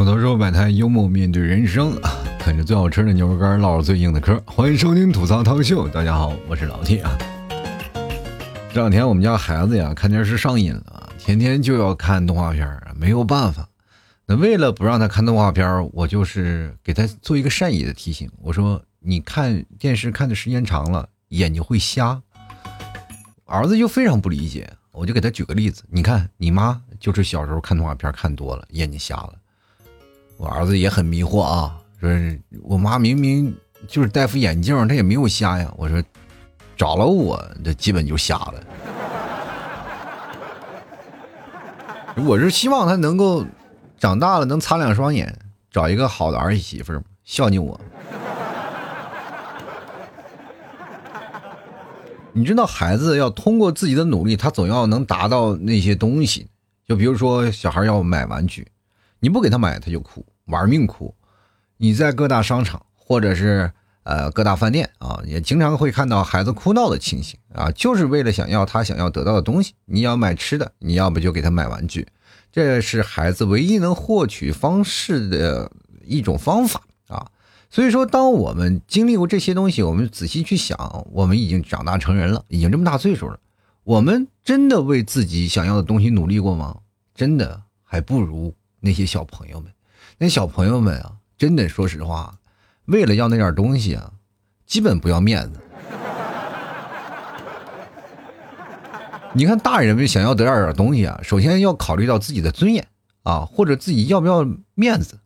[0.00, 2.10] 吐槽说摆摊，幽默面对人生啊！
[2.38, 4.42] 啃着最好吃的牛肉干，唠着最硬的嗑。
[4.46, 7.18] 欢迎收听吐槽涛秀，大家好，我是老 T 啊。
[8.72, 12.66] 这两天我们家孩子呀，看电视上瘾了，天天就要看动画片
[12.96, 13.68] 没有办法。
[14.24, 22.18] 那为了不让他看动画片我就是给他做一个善意的提醒，我说你看电视看的时间长了，眼睛会瞎。
[23.44, 29.34] 儿子就非常不理解，我就给他举个例子，你看你妈就是小时候看动画片看多了，眼睛瞎了。
[30.40, 32.08] 我儿子也很迷惑啊，说
[32.62, 33.54] 我妈明明
[33.86, 35.70] 就是戴副眼镜，她也没有瞎呀。
[35.76, 36.02] 我说，
[36.78, 38.54] 找了我，这基本就瞎了。
[42.24, 43.44] 我是希望他能够
[43.98, 45.30] 长大了能擦亮双眼，
[45.70, 47.78] 找一个好的儿媳妇孝敬我。
[52.32, 56.48] 你知道，孩子要通过自己的努力，他总要能达到那些东西。
[56.86, 58.66] 就比如说，小孩要买玩具，
[59.20, 60.26] 你不给他买，他就哭。
[60.46, 61.14] 玩命哭，
[61.76, 63.70] 你在各大商场或者是
[64.02, 69.74] 呃各大饭店啊，也经常会看到孩子哭闹的情形啊，就是为了想要他想要得到的东西。
[69.84, 72.08] 你要买吃的，你要不就给他买玩具，
[72.50, 75.70] 这是孩子唯一能获取方式的
[76.04, 77.30] 一种方法啊。
[77.70, 83.38] 所以说，当我们经历过这些东西，我们仔细去想，我们已经长大成人了，已经这么大岁数了，
[83.84, 86.78] 我们真的为自己想要的东西努力过吗？
[87.14, 89.70] 真的还不如那些小朋友们。
[90.18, 92.34] 那小朋友们啊，真的说实话，
[92.86, 94.10] 为了要那点东西啊，
[94.66, 95.60] 基本不要面子。
[99.32, 102.84] 你看大人们想要得点点东西啊，首先要考虑到自己的尊严
[103.22, 105.20] 啊，或者自己要不要面子。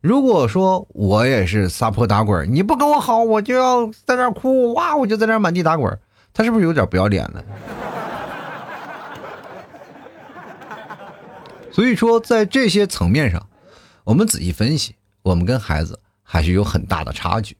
[0.00, 5.98] 如果说我也是撒泼打滚，你不跟我好，我就要在那哭，哇，我就在那满地打滚，
[6.32, 7.44] 他是不是有点不要脸了？
[11.78, 13.48] 所以说，在这些层面上。
[14.02, 17.56] 我们仔细分析，我们跟孩子还是有很大的差距。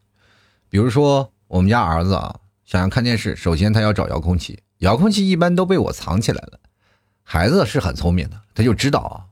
[0.69, 2.34] 比如说，我们家儿子啊，
[2.64, 6.58] 想要看电视，首先他要找遥控器，遥控器一般都被我藏起来了。
[7.23, 9.23] 孩子是很聪明的，他就知道啊，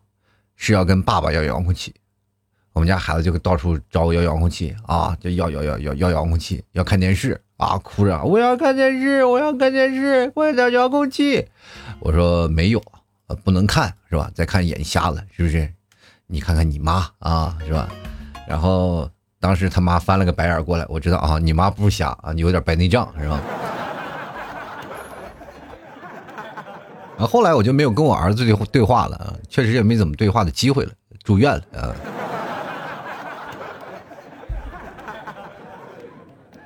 [0.55, 1.93] 是要跟爸爸要遥控器。
[2.73, 11.49] 我们家孩子就到处找我要遥控器啊，就要要要要要遥控器，要看电视啊，哭着我要看电视，我要看电视，快找遥控器。
[11.99, 12.81] 我说没有，
[13.35, 14.31] 不能看是吧？
[14.35, 15.73] 再看眼瞎了，是不是？
[16.27, 17.89] 你看看你妈啊，是吧？
[18.49, 19.09] 然后
[19.41, 23.41] 当时他妈翻了个白眼过来，我知道啊，你妈不瞎啊，你有点白内障是吧？
[27.17, 30.93] 然后后来我就没有跟我儿子对对话了啊，确实也没怎么对话的机会了，
[31.25, 31.95] 住院了啊。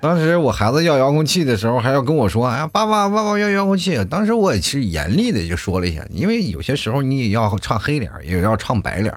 [0.00, 9.14] 当时我孩子要遥控器的时候，还要跟我说：“哎呀，爸爸，爸爸要遥控器。”当时我也是严厉的就说了一下，因为有些时候你也要唱黑脸，也要唱白脸。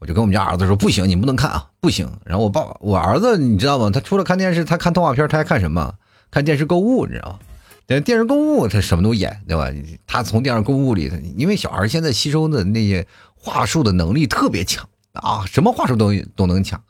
[0.00, 3.90] 我就跟我们家儿子说：“不行，你不能看啊，不行。”然后我爸，我儿子，你知道吗？
[3.90, 5.94] 他除了看电视，他看动画片，他还看什么？
[6.32, 7.38] 看电视购物，你知道吗？
[7.86, 9.68] 电电视购物他什么都演，对吧？
[10.06, 16.82] 他从电视购物里，因为小孩现在吸收的那些话术的能力特别强啊，什么话术都都能抢，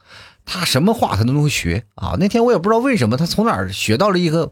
[0.53, 2.15] 他什么话他都能学啊。
[2.19, 4.51] 那天我也不知道为什么，他从哪儿学到了一个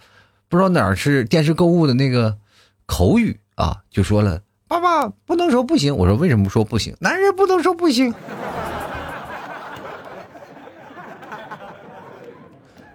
[0.48, 2.38] 不知道哪儿是电视购物的那个
[2.86, 4.40] 口语啊，就说了。
[4.66, 6.96] 爸爸不能说不行，我说为什么说不行？
[7.00, 8.14] 男人不能说不行。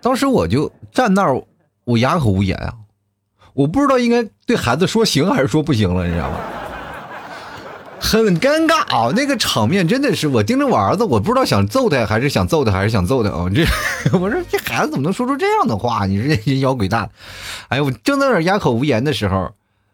[0.02, 1.44] 当时我就站那儿，
[1.84, 2.74] 我哑口无言啊，
[3.54, 6.38] 我不知道应该对孩子说行还是说不行了，你知道吗？
[8.00, 13.48] 很尴尬啊，那个场面真的是，我盯着我儿子，我不知道想揍他还是想揍他还是想揍他啊！
[13.54, 13.66] 这
[14.18, 16.06] 我说这孩子怎么能说出这样的话？
[16.06, 17.10] 你说这人妖鬼蛋！
[17.70, 19.52] 哎呦，我正在那哑口无言的时候，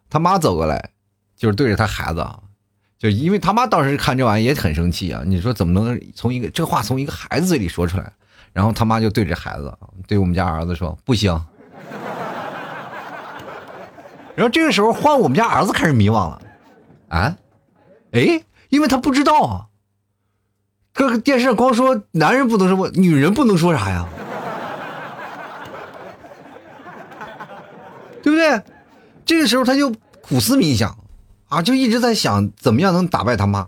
[0.10, 0.90] 他妈走过来。
[1.38, 2.38] 就是对着他孩子啊，
[3.00, 5.24] 就因为他妈当时看这玩意也很生气啊。
[5.26, 8.14] 你说怎么能从一个这话从一个孩子嘴里说出来？
[8.54, 9.74] 然后他妈就对着孩子，
[10.08, 11.34] 对我们家儿子说：“不行。
[14.36, 16.42] ”然后这个时候换我们家儿子开始迷惘了，
[17.08, 17.36] 啊，
[18.12, 19.66] 哎，因为他不知道啊，
[20.94, 24.08] 这个电视上光说男人不能说，女人不能说啥呀？
[28.24, 28.62] 对不对？
[29.26, 29.92] 这个时候他就
[30.22, 30.98] 苦思冥想。
[31.48, 33.68] 啊，就一直在想怎么样能打败他妈，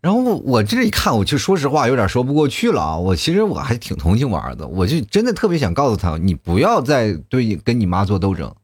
[0.00, 2.96] 然后我我这一看，我就说实话有点说不过去了啊。
[2.96, 8.54] 我其实我还挺同情我儿子，我就真的特别想告诉他，你不要再对跟你妈做斗争，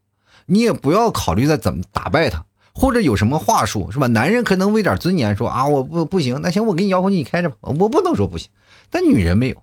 [0.47, 2.45] 你也不要考虑再怎么打败他，
[2.79, 4.07] 或者有什么话术是吧？
[4.09, 8.51] 男人可能为点尊严说啊，我不不行，那行我给你遥控器你开着吧，我不能说不行。
[8.91, 9.63] 但女人没有，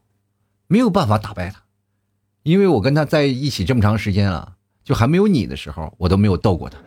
[0.65, 1.61] 没有办法打败他，
[2.41, 6.79] 因为我跟他在一起这么长时间啊，就还没有你的时候，我都没有斗过他。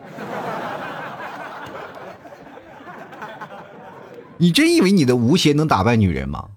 [4.37, 6.49] 你真以为你的无邪能打败女人吗？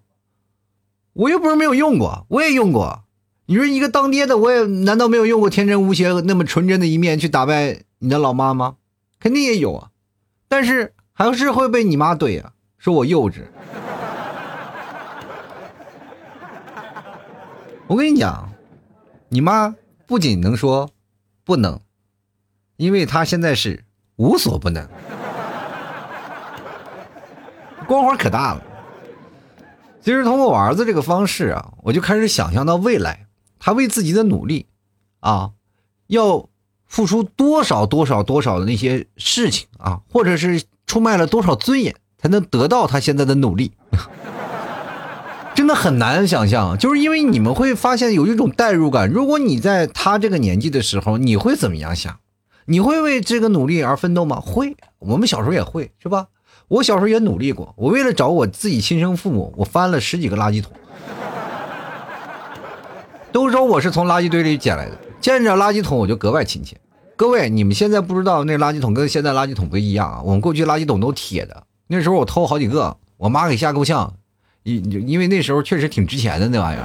[1.13, 3.05] 我又不是没有用过，我也用过。
[3.47, 8.75] 你说一个当爹的，我也难道没有用过天真无邪那么纯真的一面去打败你的老妈吗？
[9.21, 9.91] 肯定也有啊，
[10.49, 13.45] 但是还是会被你妈怼啊，说我幼稚。
[17.87, 18.51] 我跟你讲，
[19.29, 19.75] 你妈
[20.07, 20.91] 不仅能说
[21.45, 21.81] 不能，
[22.77, 23.85] 因为她现在是
[24.17, 24.89] 无所不能，
[27.87, 28.65] 光环可大了。
[30.01, 33.27] 其实通过我儿子这个方式啊，我就开始想象到未来，
[33.59, 34.67] 他为自己的努力，
[35.19, 35.53] 啊，
[36.07, 36.49] 要
[36.91, 43.73] 付出多少多少多少的那些事情啊，或者是出卖了多少尊严，才能得到他现在的努力。
[45.55, 49.09] 真的很难想象，就是因为你们会发现有一种代入感。
[49.09, 52.19] 如果你在他这个年纪的时候，你会怎么样想？
[52.67, 54.41] 你会为这个努力而奋斗吗？
[54.41, 56.27] 会，我们小时候也会，是吧？
[56.69, 60.73] 我小时候也努力过，我为了找我自己亲生父母，我翻了十几个垃圾桶。
[63.33, 66.80] 都说我是从垃圾堆里捡来的，见着垃圾桶我就格外亲切。
[67.21, 70.23] 各位，你们现在不知道那垃圾桶跟现在垃圾桶不一样啊！
[70.25, 74.15] 我们过去垃圾桶都铁的，那时候我偷好几个，我妈给吓够呛。
[74.63, 76.85] 因因为那时候确实挺值钱的那玩意儿，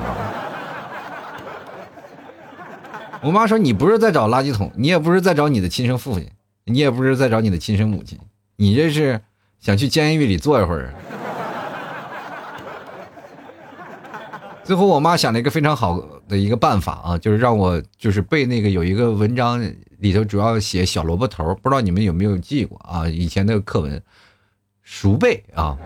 [3.24, 6.30] 我妈说你不是在找垃圾桶，你也不是在找你的亲生父亲，
[6.66, 8.20] 你也不是在找你的亲生母亲，
[8.58, 9.22] 你这是
[9.62, 10.94] 想去监狱里坐一会儿。
[14.66, 19.62] 最后我妈想了一个非常好的一个办法啊，就是让我就是背那个有一个文章
[20.00, 23.08] 里头主要写小萝卜头，不知道你们有没有记过啊？
[23.08, 24.02] 以前的课文
[24.84, 25.78] 熟背啊。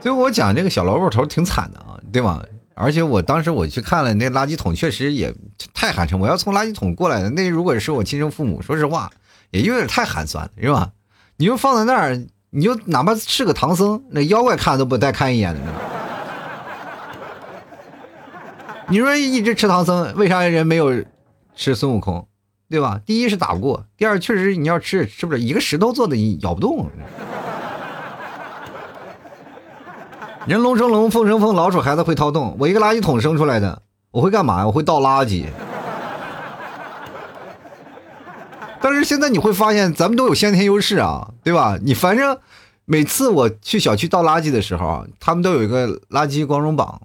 [0.00, 2.42] 所以我讲这个小萝卜头挺惨的啊，对吧？
[2.74, 5.32] 而且我当时我去看了那垃圾桶，确实也
[5.74, 6.18] 太寒碜。
[6.18, 9.10] 我要从垃圾桶过来的，那如果是我亲生父母，说实话
[9.50, 10.90] 也有点太寒酸了，是吧？
[11.36, 15.60] 你就放在那儿，你就哪怕是个唐僧，那妖怪看都不带看一眼的。
[18.92, 21.02] 你说一直吃唐僧，为啥人没有
[21.56, 22.28] 吃孙悟空？
[22.68, 23.00] 对吧？
[23.06, 26.90] 第一是打不过，第二确实你要吃吃不了，一个石头做的咬不动。
[30.44, 32.54] 人龙生龙，凤生凤，老鼠孩子会掏洞。
[32.60, 33.80] 我一个垃圾桶生出来的，
[34.10, 34.66] 我会干嘛呀？
[34.66, 35.46] 我会倒垃圾。
[38.82, 41.78] 但是现在你会发现，咱们都有先天优势啊，对吧？
[41.82, 42.38] 你反正
[42.84, 47.00] 每次我去小区倒垃圾的时候，他们都有一个垃圾光荣榜，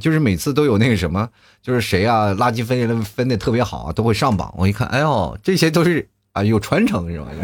[0.00, 1.28] 就是每次都有那个什么，
[1.62, 4.52] 就是谁啊，垃圾分类分的特别好，都会上榜。
[4.56, 7.26] 我一看，哎呦，这些都是啊，有传承是吧？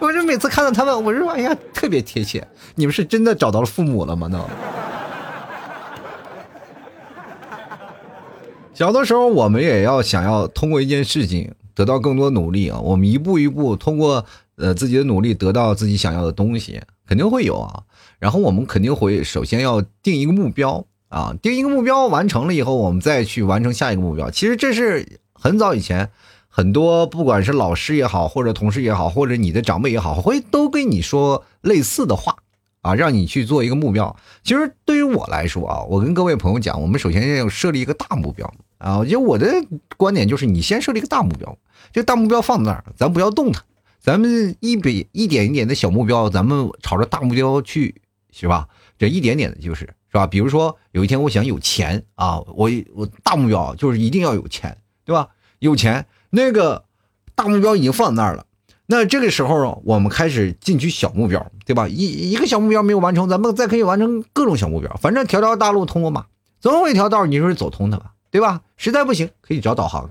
[0.00, 2.46] 我就每次看到他们，我说哎呀，特别贴切。
[2.74, 4.28] 你们是真的找到了父母了吗？
[4.30, 4.42] 那
[8.72, 12.80] 小的时候，我们也要想要通过一件事情得到更多努力啊。
[12.80, 14.24] 我们一步一步通过
[14.56, 17.82] 呃自己的努力得到自己想要的东西，肯定会有啊。
[18.20, 24.30] 然后我们肯定会首先要定一个目标啊，定一个目标完成了以后，我们再去完成下一个目标。
[24.30, 26.08] 其实这是很早以前。
[26.52, 32.34] 很多不管是老师也好，或者同事也好，或者你的长辈也好，会都跟你说类似的话
[32.82, 34.14] 啊，让你去做一个目标。
[34.42, 38.98] 其实对于我来说啊，我跟各位朋友讲，我们首先要设立一个大目标啊。
[38.98, 39.46] 我觉得我的
[39.96, 41.56] 观点就是，你先设立一个大目标，
[41.92, 43.62] 这大目标放在那儿，咱不要动它，
[44.00, 47.99] 咱们一笔一点一点的小目标，咱们朝着大目标去，
[48.32, 48.68] 是吧？
[48.98, 50.26] 这一点点的就是，是吧？
[50.26, 55.28] 比如说有一天我想有钱啊，我我大目标就是一定要有钱，对吧？
[55.58, 56.06] 有钱。
[56.30, 56.84] 那个
[57.34, 58.44] 大目标已经放在那儿了，
[58.86, 61.88] 那这个时候我们开始进取小目标，对吧？
[61.88, 66.26] 一一个小目标没有完成，咱们再可以完成各种小目标，反正条条大路通罗马，
[66.60, 68.60] 总有一条道你说是走通的吧，对吧？
[68.76, 70.08] 实在不行可以找导航，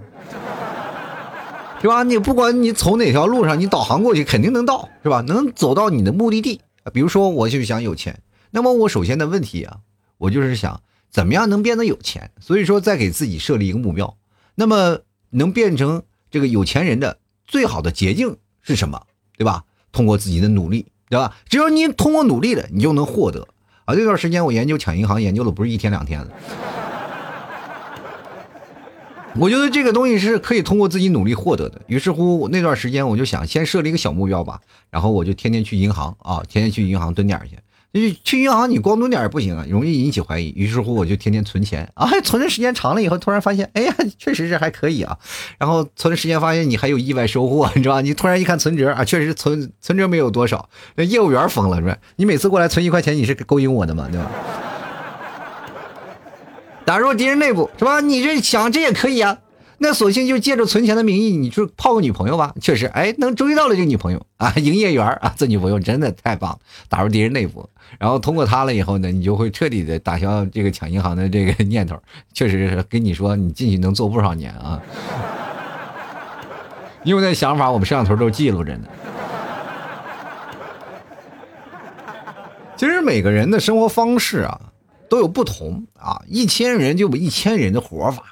[1.82, 2.04] 是吧？
[2.04, 5.22] 你不管你从哪条路上，你导航过去肯定能到，是吧？
[5.22, 6.60] 能走到你的目的地。
[6.94, 8.22] 比如说我就想有钱，
[8.52, 9.80] 那么我首先的问题啊，
[10.18, 14.18] 我就是想怎么样能变得有钱，所以说再给自己设立一个目标，
[14.56, 15.00] 那么
[15.32, 16.04] 能变成。
[16.32, 17.18] 这个有钱人的
[17.48, 19.08] 最好的捷径是什么？
[19.36, 19.64] 对吧？
[19.92, 21.36] 通过自己的努力，对吧？
[21.50, 23.48] 只要你通过努力了，你就能获得。
[23.86, 26.28] 啊，这段时间我研究抢银行，研究的不是一天两天了。
[29.36, 31.80] 我觉得这个东西是可以通过自己努力获得的。
[31.88, 34.60] 于是乎，那段时间我就想先设立一个小目标吧，
[34.90, 37.58] 然后我就天天去银行啊，天天去银行蹲点去。
[37.92, 40.54] 你去银行，你光蹲点也不行啊，容易引起怀疑。
[40.56, 45.18] 于是乎，我就天天存钱啊，存的时间长了以后，突然发现，哎呀，确实是还可以啊。
[45.58, 48.02] 然后存的时间发现你还有意外收获，你知道吧？
[48.02, 51.98] 你突然一看存折啊，确实存存折没有多少，那业务员疯了是吧？
[52.18, 54.30] 你每次过来存一块钱，你是勾引我的嘛，对吧？
[56.90, 58.02] 打入敌人内部是吧？
[58.02, 59.38] 你这想这也可以啊。
[59.78, 62.52] 那索性就借着存钱的名义，你去泡个女朋友吧。
[62.60, 66.58] 确实，哎，能追到了这个女朋友啊，营业员啊，这女朋友真的太棒了，
[66.90, 67.70] 打入敌人内部。
[68.00, 71.96] 然后通过她了以后呢，你就会彻底的打消这个抢银行的这个念头。
[72.34, 74.82] 确实是跟你说，你进去能做不少年啊。
[77.04, 78.88] 因为那想法，我们摄像头都记录着呢。
[82.76, 84.60] 其实每个人的生活方式啊，
[85.10, 86.22] 都有不同啊。
[86.28, 88.24] 一千人就有一千人的活法。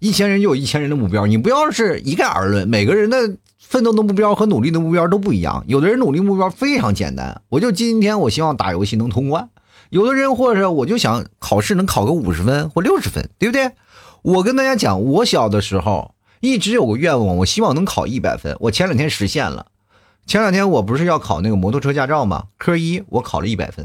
[0.00, 5.64] 一千人就有一千人的目标，你不要是一概而论，每个人的奋斗的目标和努力的目标都不一样。
[5.66, 9.48] 有的人努力目标非常简单，我就今天我希望打游戏能通关；
[9.90, 13.72] 有的人或者我就想考试能考个五十分或六十分，对不对？
[14.22, 18.56] 我跟大家讲，我小的时候一直有个愿望，我希望能考一百分。
[18.60, 19.66] 我前两天实现了，
[20.26, 22.44] 前两天我不是要考那个摩托车驾照吗？
[22.56, 23.84] 科一我考了一百分。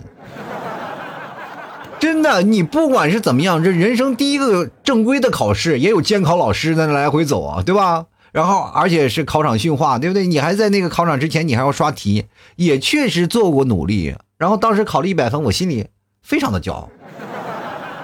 [2.04, 8.08] 真的，你不管是怎么样，这人生第一个正规的考试，也有监考老师在那来回走啊，对吧？
[8.34, 10.28] 然后而且是考场训话，对不对？
[10.28, 12.26] 你还在那个考场之前，你还要刷题，
[12.58, 14.18] 也确实做过努力。
[14.38, 15.88] 然后当时考了一百分，我心里
[16.22, 16.90] 非常的骄傲。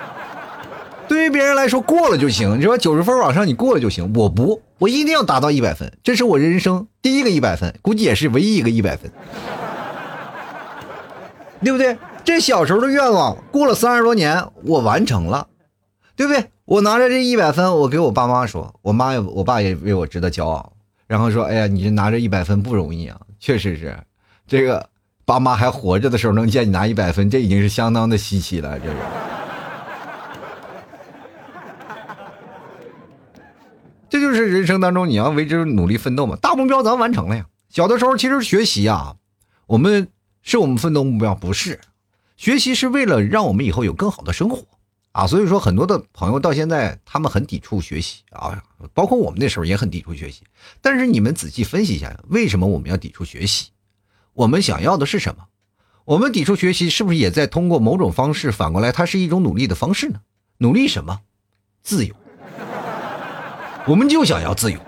[1.10, 9.12] 对于别人来说，过了就行，你说九十分往上你过了就行，我不，我一定要达到一百分，这是我人生第一个一百分，估计也是唯一一个一百分，
[11.62, 11.98] 对不对？
[12.30, 15.48] 这小时候的愿望，过了三十多年，我完成了，
[16.16, 16.46] 对不对？
[16.64, 20.72] 我拿着这一百分，我给我爸妈说，我妈也，我爸也为我值得骄傲。
[21.08, 23.98] 然后说，哎呀，你这拿着一百分不容易啊，确实是。
[24.46, 24.88] 这个
[25.26, 28.78] 爸妈还活着的时候能见你拿一百分，这已经是相当的稀奇了。
[28.78, 28.96] 这是，
[34.08, 36.36] 这就是人生当中你要为之努力奋斗嘛。
[36.40, 37.44] 大目标咱完成了呀。
[37.70, 39.16] 小的时候其实学习啊，
[39.66, 40.08] 我们
[40.44, 41.80] 是我们奋斗目标，不是。
[42.40, 44.66] 学习是为了让我们以后有更好的生活，
[45.12, 50.44] 啊，所以说很多的朋友到现在他们很抵触学习啊，包括我们那时候也很抵触学习。
[50.80, 53.72] 但是你们仔细分析一下，为什么我们要抵触学习？
[54.32, 55.48] 我们想要的是什么？
[56.06, 60.22] 我们抵触学习是不是也在通过某种方式反过来，它是一种努力的方式呢？
[60.60, 61.20] 努力什么？
[61.84, 62.16] 自由。
[63.86, 64.80] 我们就想要自由。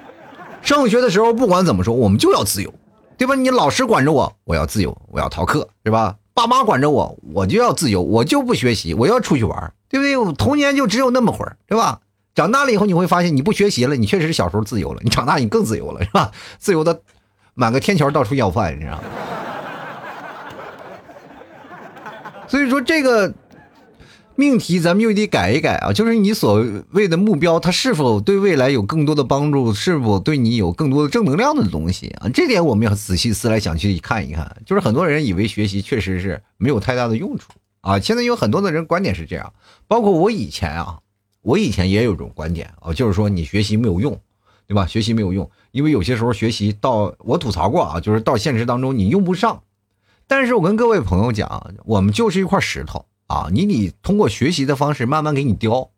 [0.61, 2.73] 上学的时候不管怎么说，我们就要自由，
[3.17, 3.35] 对吧？
[3.35, 6.15] 你老师管着我，我要自由，我要逃课，是吧？
[6.33, 10.33] 爸妈管着我，我就要自由，我就不学习，我要出去玩，对不对？
[10.35, 11.99] 童年就只有那么会儿，对吧？
[12.33, 16.31] 长大了以后你会发现，你不学习了，你确实是小时候自由了，你长大你更自由了，是吧？
[16.57, 17.01] 自由的
[17.53, 19.03] 满个天桥到处要饭，你知道吗？
[22.47, 23.33] 所以说这个。
[24.41, 32.27] 命题咱们又得改一改啊，就是你所谓的目标，它是否对未来有更多的帮助，是否对你有更多的正能量的东西啊？
[32.33, 34.57] 这点我们要仔细思来想去看一看。
[34.65, 39.53] 就是很多人以为学习确实是没有太大的用处啊，现在有很多的人观点是这样，
[39.87, 40.97] 包括我以前啊，
[41.43, 44.19] 我以前也有种观点啊，就是说你学习没有用，
[44.65, 44.87] 对吧？
[44.87, 49.61] 学习没有用，因为有些时候学习到我吐槽过啊，就是到现实当中你用不上。
[50.25, 53.05] 但是我跟各位朋友讲，我们就是一块石头。
[53.31, 55.89] 啊，你得通过学习的方式慢慢给你雕，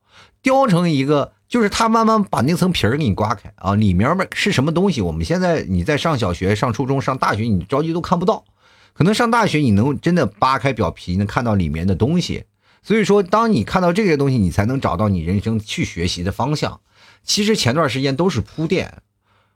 [0.43, 5.01] 雕成一个，就是他慢慢把那层皮儿给你刮开啊，里面是什么东西？
[5.01, 8.45] 我们现在你在上小学、上初中、上大学，你着急都看不到，
[8.93, 12.43] 可能上大学你能真的扒开表皮，能看到里面的东西。
[12.83, 16.81] 所以说，当你看到这些东西，你才能找到你人生去学习的方向。
[17.23, 19.01] 其实前段时间都是铺垫，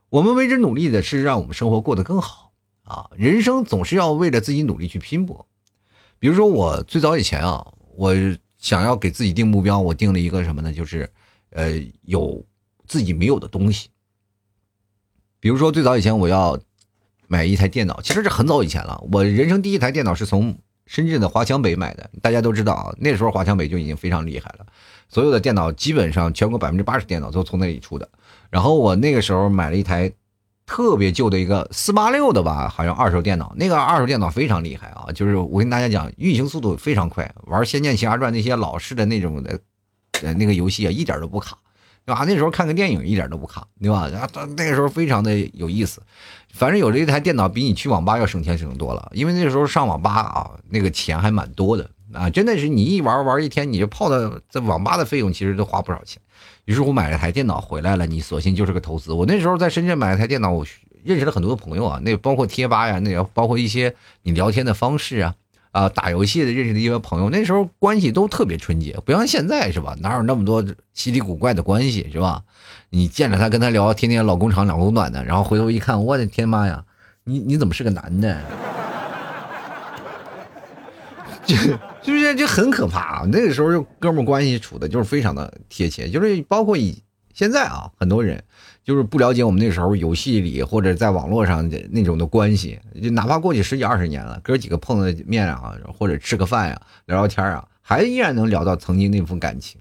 [0.09, 2.53] 我们为之努力的是让我们生活过得更好
[2.85, 5.45] 啊，人生总是要为了自己努力去拼搏。
[6.19, 8.13] 比如说，我最早以前啊，我
[8.57, 10.73] 想要给自己定目标，我定了一个什么呢？
[10.73, 11.09] 就是，
[11.51, 12.43] 呃，有
[12.87, 13.89] 自己没有的东西。
[15.39, 16.59] 比如说，最早以前我要
[17.27, 18.99] 买一台电脑，其实这很早以前了。
[19.11, 20.57] 我人生第一台电脑是从
[20.87, 24.65] 深圳的华强北买的，大家都知道啊，那时候华强北就已经非常厉害了，
[25.09, 28.09] 所有的电脑基本上全国百分之八十电脑都从那里出的。
[28.49, 30.11] 然后我那个时候买了一台。
[30.67, 35.07] 特别旧的一个四八六的吧，好像二手电脑，那个二手电脑非常厉害啊！
[35.15, 39.57] 就是我跟大家讲，运行速度非常快，玩《仙剑奇侠传》那些老式的那种的，
[40.21, 41.57] 呃，那个游戏啊，一点都不卡，
[42.05, 42.25] 对吧？
[42.27, 44.09] 那时候看个电影一点都不卡，对吧？
[44.09, 46.03] 然后那个时候非常的有意思，
[46.53, 56.21] 反正有这一台电脑比你去网吧要省钱省多了，因为那时候上网吧啊，那个钱还蛮多的啊，真的是你一玩玩一天，你就泡的在网吧的费用其实都花不少钱。
[56.65, 59.13] 于是我买了台电脑回来了，你索性就是个投资。
[59.13, 60.65] 我那时候在深圳买了台电脑，我
[61.03, 65.35] 认识了很多的朋友啊，那包括贴吧呀，那包括一些你聊天的方式啊，
[65.71, 69.95] 啊，打游戏的认识的一些朋友，那时候关系都特别纯洁，不像现在是吧？
[70.01, 72.43] 哪有那么多稀里古怪的关系是吧？
[72.89, 76.83] 你见着他跟他聊，天天老公长老公短的，然后回头一看，我的天妈呀，
[77.23, 78.37] 你你怎么是个男的？
[81.45, 81.55] 这。
[82.07, 83.27] 是不是就很可怕啊？
[83.29, 88.41] 那个时候就哥们关系处的就是非常的贴切，就是包括以现在啊，很多人
[88.83, 99.79] 就是不了解我们那时候游戏里或者在网络上的那种的关系，就哪怕过去十几二十年了，哥几个碰了面啊，或者吃个饭呀，聊聊天啊，还依然能聊到曾经那份感情。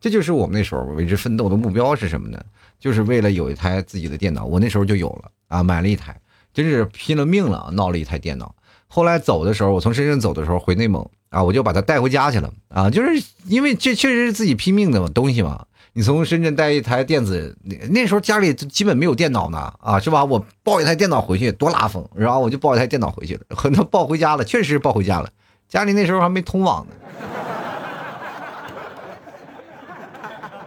[0.00, 2.44] 这就是我们那时候为之奋斗的目标是什么呢？
[2.78, 4.44] 就是为了有一台自己的电脑。
[4.44, 6.20] 我那时候就有了啊，买了一台，
[6.52, 8.54] 真是拼了命了，闹了一台电脑。
[8.88, 15.64] 后来走的时候，我从深圳走的时候回内蒙啊，我就把它带回家去了啊，就是因为这确实是自己拼命的东西嘛。
[15.92, 20.24] 你从深圳带一台电子，那那时候家里基本没有电脑呢啊，是吧？
[20.24, 25.28] 我抱一台电脑回去多拉风，然后我就抱一台电脑回去了，很多抱回家了，确实抱回家了。
[25.68, 26.92] 家里那时候还没通网呢。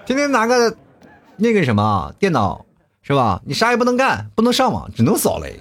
[0.05, 0.75] 天天拿个
[1.37, 2.65] 那个什么电脑
[3.01, 3.41] 是吧？
[3.45, 5.59] 你啥也不能干，不能上网，只能扫雷。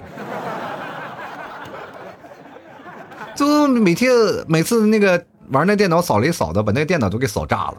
[3.41, 4.13] 就每天
[4.47, 7.75] 每次那个玩那电脑扫雷扫的，把那个电脑都给扫炸了。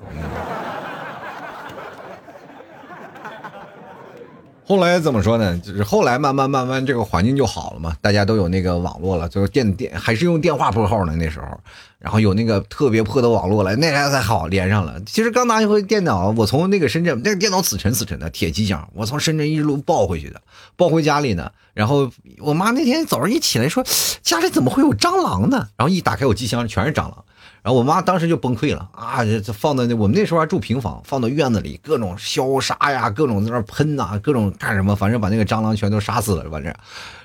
[4.64, 5.58] 后来怎么说呢？
[5.58, 11.60] 就是后来慢慢慢慢这个环境就好了嘛，大家都有那个网络了，就是电电还是用电话拨号呢那时候，
[12.00, 15.02] 然后有那个特别破的网络了，那才好连上了。
[15.06, 20.40] 其实刚拿一回电脑，我从那个深圳那个电脑死沉死沉的铁机箱，我从深圳一路抱回去的，
[20.78, 21.52] 抱回家里呢。
[21.74, 23.84] 然后我妈那天早上一起来说，
[24.22, 25.68] 家里怎么会有蟑螂呢？
[25.76, 27.26] 然后一打开我机箱全是蟑螂。
[27.64, 29.24] 然后我妈当时就崩溃了啊！
[29.24, 36.74] 这这放到那我们那时候还住平房，放到院子里，各种消杀呀，各种在那喷呐，各种干什么，反正把那个蟑螂全都杀死了，反正。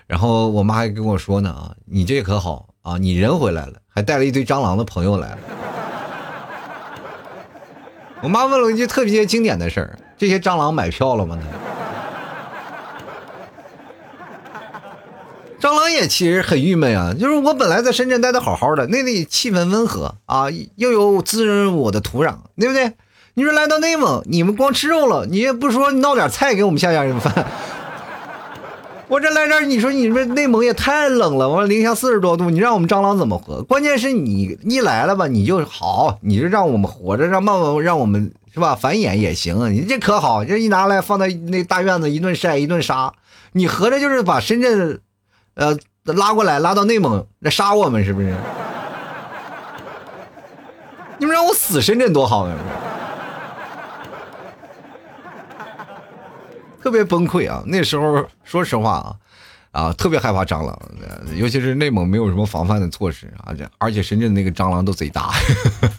[0.06, 5.38] 然后我妈还跟我说呢啊，你这可好啊，你人回来了，还带了一堆蟑螂的朋友来了。
[8.20, 11.38] 我妈问了一句特别经典的事儿：这些蟑螂买票了吗
[15.74, 22.92] 螂也其实很郁闷啊，就是我本来在深圳待的好好的，那里气氛温和啊，又有滋润我的土壤，对不对？
[23.34, 27.46] 你说来到内蒙，你们光吃肉了，你也不说闹点菜给我们下下人饭。
[29.08, 33.62] 我这来这儿，你说你们内蒙也太冷了，我说零下四十多度，你让我们蟑螂怎么活？
[33.64, 43.12] 关键是你一来了吧，你就好，你就让我们活着，让慢慢让我们是吧繁衍也行，你这可好，这一拿来放在那大院子，一顿晒一顿杀，
[43.52, 45.00] 你合着就是把深圳。
[45.56, 48.32] 呃，拉过来，拉到内蒙来杀我们，是不是？
[51.18, 52.54] 你们让我死深圳多好啊！
[56.82, 57.62] 特别崩溃啊！
[57.66, 59.16] 那时候说实话
[59.72, 60.78] 啊，啊，特别害怕蟑螂，
[61.34, 65.32] 尤其是内蒙没有什么防范的措施啊，这而且深圳那个蟑螂都贼大。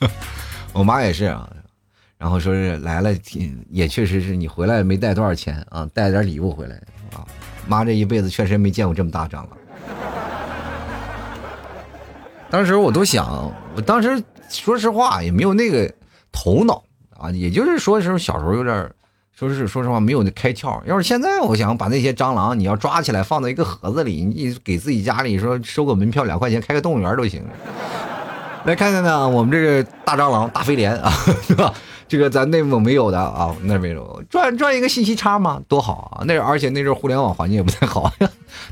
[0.71, 1.49] 我妈也是啊，
[2.19, 3.09] 然后说是来了，
[3.71, 6.75] 也确实是你回来没带多少钱啊，带点礼物回来
[7.15, 7.25] 啊。
[7.67, 9.49] 妈这一辈子确实没见过这么大蟑螂。
[12.49, 15.93] 当时我都想，我当时说实话也没有那个
[16.31, 16.81] 头脑
[17.17, 18.89] 啊，也就是说是小时候有点，
[19.37, 20.81] 说是说实话没有那开窍。
[20.85, 27.43] 要是现在，我想把那些蟑螂你要抓起来放在一个盒子里，你给自己家里说收个门票两块钱开个动物园都行。
[28.63, 31.11] 来看看呢，我们这个大蟑螂大飞廉啊，
[31.45, 31.73] 是吧？
[32.07, 36.23] 这个咱内蒙没有的啊，那没有赚赚一个信息差嘛，多好啊！
[36.25, 38.11] 那而且那时候互联网环境也不太好，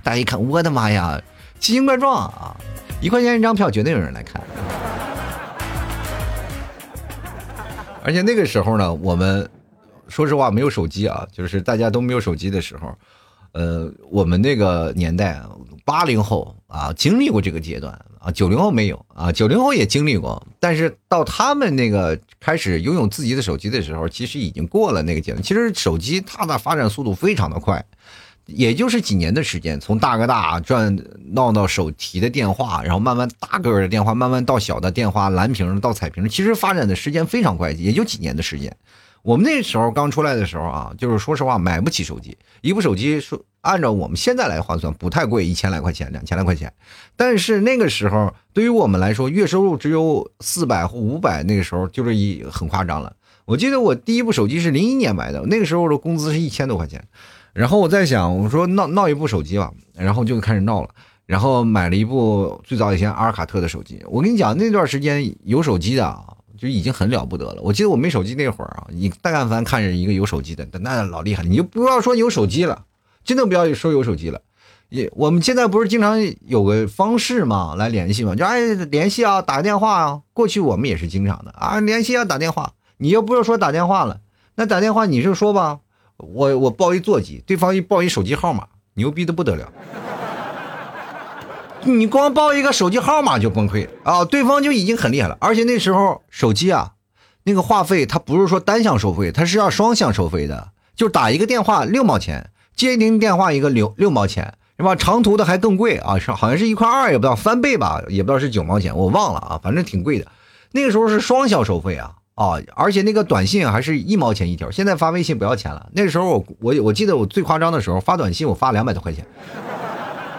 [0.02, 1.22] 大家一看，我的妈呀，
[1.60, 2.56] 奇形怪状啊！
[3.02, 4.42] 一块钱一张票，绝对有人来看。
[8.04, 9.50] 而且那个时候呢，我们
[10.08, 12.96] 说实话没有手机啊，就是大家都没有手机的时候，
[13.56, 15.42] 呃，我们那个年代，
[15.86, 17.98] 八零后啊，经历过这个阶段。
[18.20, 25.44] 啊，九零后没有啊，九零后也经历过，但是到他们那个开始拥有自己的手机的时候，其实已经过了那个阶段。
[25.44, 27.86] 其实手机它的发展速度非常的快，
[28.48, 30.98] 也就是几年的时间，从大哥大转
[31.34, 38.76] 闹到手提的电话，然后慢慢大个的电话，慢慢到小的电话，蓝屏到彩屏，其实发展的时间非常快，也就几年的时间。
[39.26, 46.72] 我们那时候刚出来的时候啊，就是说实话买不起手机，一部手机说按照我们现在来换算不太贵，一千来块钱，两千来块钱。
[47.16, 53.12] 但是那个时候对于我们来说，月收入只有四百或五百，那个时候就是一很夸张了。
[53.46, 57.04] 我记得我第一部手机是零一年买的，那个时候的工资是一千多块钱。
[57.52, 60.90] 然后我在想，我说闹闹一部手机吧，然后就开始闹了，
[61.26, 64.04] 然后买了一部最早以前阿尔卡特的手机。
[64.08, 66.24] 我跟你讲，那段时间有手机的啊。
[66.58, 67.62] 就已经很了不得了。
[67.62, 71.50] 我记得我没手机那会儿啊，你但凡看着一个有手机的，那老厉害了。
[71.50, 72.86] 你就不要说有手机了，
[73.26, 74.40] 真的不要说有手机了。
[74.88, 80.22] 也我们现在不是经常有个方式嘛，来联系嘛，就哎联系啊，打个电话啊。
[80.32, 82.72] 过去我们也是经常的啊，联系啊，打电话。
[83.00, 84.22] 你又不要说打电话了，
[84.56, 85.80] 那打电话你就说吧，
[86.16, 89.70] 我我报一座机，对方一报一手机号码，牛逼的不得了。
[91.86, 94.26] 你光报一个手机号码就崩溃啊！
[94.26, 96.94] 对方就已经很厉害了，而且那时候手机啊，
[97.44, 100.70] 那个话费它不是说单向收费，它是要双向收费的。
[100.96, 104.96] 就打一个电话六毛钱，接一听电话一个六六毛钱，是吧？
[104.96, 110.26] 长途的还更贵啊，是好像是一块二，也不知道翻倍吧，也不知道是九毛钱，我忘了啊，反正挺贵的。
[110.72, 115.90] 那个时候是双向收费啊啊，而且那个短信还是一毛钱一条，现在发微信不要钱了。
[115.94, 119.26] 那时候我我我记得我最夸张的时候发短信我发两百多块钱，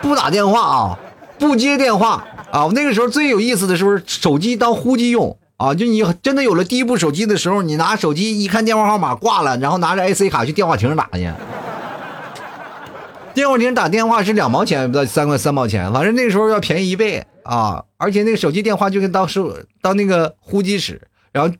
[0.00, 0.98] 不打电话啊，
[1.38, 2.68] 不接电话啊。
[2.72, 5.38] 那个时候最有意思的是不是手机当呼机用？
[5.56, 11.32] 啊，就你真的有了第一部手机的时候，你拿手机一看电话号码挂了，然后拿着 IC 卡去电话亭打去。
[13.32, 17.84] 电话亭打电话是两毛钱，不到三块三毛钱，反正那个时候要便宜一倍啊！
[17.96, 21.00] 而且那个手机电话就跟当时当那个呼机使，
[21.32, 21.54] 然后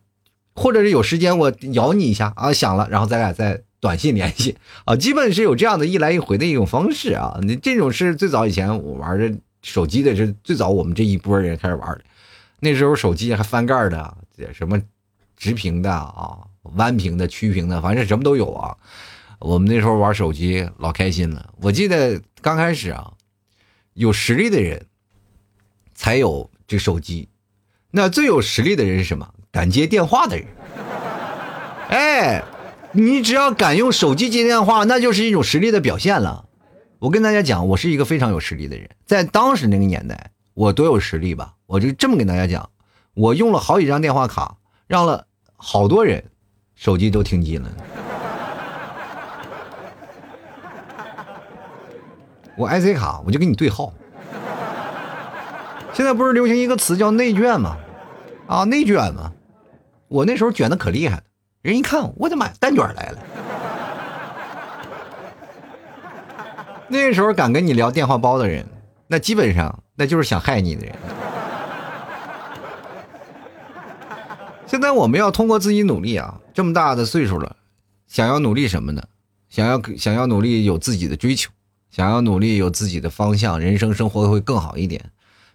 [0.54, 7.38] 或者是有时间我咬你一下啊，响了，然后咱俩再短信联系啊，基本是有这样的一来一回的一种方式啊。
[7.42, 12.04] 你这种是最早以前我玩的手机的是最早我们这一波人开始玩的。
[12.60, 14.16] 那时候手机还翻盖的，
[14.54, 14.80] 什么
[15.36, 16.38] 直屏的啊、
[16.76, 18.76] 弯屏的、曲屏的，反正什么都有啊。
[19.40, 21.52] 我们那时候玩手机老开心了。
[21.60, 23.12] 我记得刚开始啊，
[23.94, 24.86] 有实力的人
[25.94, 27.28] 才有这手机，
[27.90, 29.34] 那最有实力的人是什么？
[29.50, 30.46] 敢接电话的人。
[31.88, 32.42] 哎，
[32.92, 36.46] 你只要敢用手机接电话，那就是一种实力的表现了。
[36.98, 40.30] 我跟大家讲，我是一个非常有实力的人，在当时那个年代。
[40.54, 41.52] 我多有实力吧？
[41.66, 42.70] 我就这么跟大家讲，
[43.12, 44.56] 我用了好几张电话卡，
[44.86, 46.24] 让了好多人
[46.74, 47.70] 手机都停机了。
[52.56, 53.92] 我 IC 卡我就给你对号。
[55.92, 57.76] 现在不是流行一个词叫内卷吗？
[58.46, 59.34] 啊，内卷吗？
[60.08, 61.22] 我那时候卷的可厉害了，
[61.60, 63.18] 人一看，我的妈，单卷来了。
[66.88, 68.66] 那时候敢跟你聊电话包的人，
[69.08, 69.82] 那基本上。
[69.98, 70.94] 那就是想害你的人。
[74.66, 77.56] 现在我们要通过自己努力啊，这么大的岁数了，
[78.06, 79.02] 想要努力什么呢？
[79.48, 81.50] 想要想要努力有自己的追求，
[81.90, 85.02] 想要努力有自己的方向，人生生活会更好一点。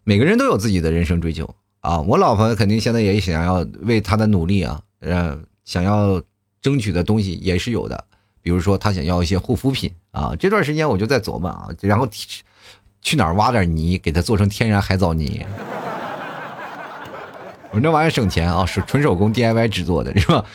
[0.04, 2.02] 每个人都有自己的人生追求啊！
[2.02, 6.20] 我老婆肯定现在也想要为她的努力啊，呃，想要
[6.63, 8.06] 争取的东西也是有的。
[8.41, 10.36] 比如说，她想要一些护肤品啊。
[10.39, 12.08] 这段时间我就在琢磨啊，然后。
[13.04, 15.43] 去哪儿挖点泥，给它做成天然海藻泥。
[17.71, 20.45] 我那玩意儿省钱啊，是纯手工 DIY 制作的，是吧？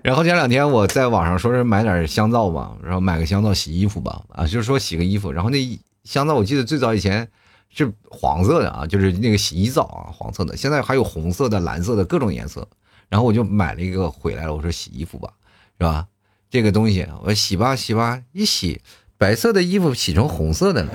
[0.00, 5.30] 然后前两天我在网上说是买点香皂吧，然后买个香皂洗衣服吧，啊，就是说洗个衣服。
[5.30, 5.58] 然后那
[6.04, 7.28] 香皂我记得最早以前
[7.68, 10.56] 是黄色的啊，就是那个洗衣皂啊，黄色的。
[10.56, 12.66] 现在还有红色的、蓝色的各种颜色。
[13.10, 15.30] 然后我就买了一个回来了，我说洗衣服吧，
[15.78, 16.06] 是吧？
[16.48, 18.80] 这个东西我洗吧洗吧，一洗
[19.20, 20.90] 白色的衣服洗成红色的了。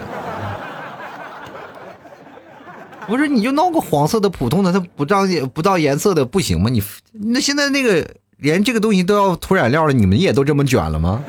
[3.05, 6.71] 不是，你就弄个黄色的普通的，它不照不照颜色的不行吗？
[6.71, 11.23] 你那现在那个连这个东西都要涂染料了，你们也都这么卷了吗？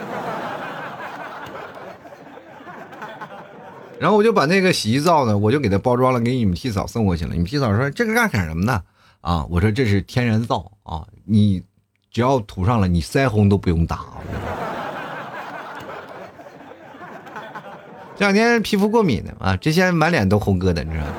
[3.99, 7.33] 然后我就把那个洗衣皂呢，我就给它包装了，给你们替嫂送过去了。
[7.33, 8.83] 你们替嫂说这个干干什么呢？
[9.21, 11.63] 啊，我说这是天然皂啊，你
[12.11, 14.07] 只要涂上了，你腮红都不用打。
[18.19, 21.13] 这两天皮肤过敏的啊，这些满脸都红疙瘩，你知道吗？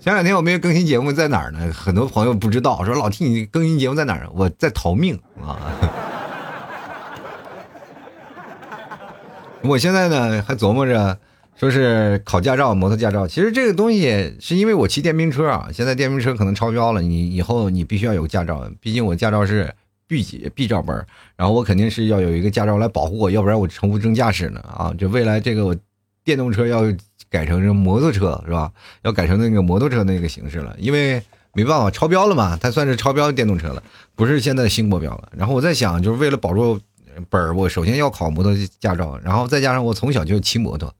[0.00, 1.72] 前两天我没有更新节目，在哪儿呢？
[1.72, 4.26] 很多朋友不知道，说老 T 你更新节目在哪儿？
[4.34, 5.56] 我在逃命啊！
[9.62, 11.16] 我现在呢还琢磨着，
[11.54, 13.28] 说是考驾照，摩托驾照。
[13.28, 18.68] 其实这个东西是因为我骑电瓶车啊，现在电瓶车可能超标了，你以后你必须要有驾照。
[18.80, 19.72] 毕竟我驾照是
[20.10, 20.94] B 级 B 照本，
[21.36, 24.92] 然后我肯定是要有一个驾照来保护我，要不然我重复证驾驶呢啊！
[24.98, 25.76] 就未来这个我
[26.24, 26.82] 电动车要。
[27.28, 28.72] 改成这摩托车是吧？
[29.02, 33.80] 要改成那个摩托车那个形式了，因为没办法超标了嘛，它算是超标电动车了，
[34.16, 35.28] 不是现在的新国标了。
[35.36, 36.80] 然后我在想，就是为了保住
[37.28, 40.92] 本儿，我首先要考摩托驾照，然后再加上我从小就骑摩托，